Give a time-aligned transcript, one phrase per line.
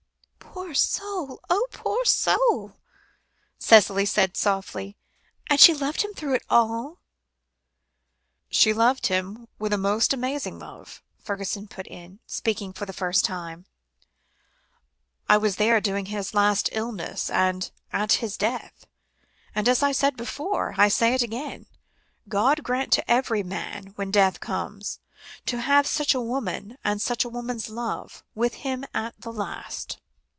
[0.53, 1.39] "Poor soul!
[1.49, 2.73] oh, poor soul!"
[3.57, 4.95] Cicely said softly.
[5.49, 6.99] "And she loved him through it all?"
[8.49, 13.25] "She loved him with a most amazing love," Fergusson put in, speaking for the first
[13.25, 13.65] time.
[15.27, 18.85] "I was there during his last illness, and at his death;
[19.55, 21.65] and, as I said before, I say it again:
[22.29, 24.99] 'God grant to every man when death comes,
[25.47, 29.97] to have such a woman, and such a woman's love, with him at the last!'"